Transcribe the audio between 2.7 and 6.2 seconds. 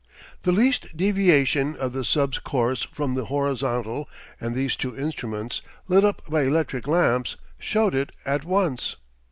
from the horizontal and these two instruments, lit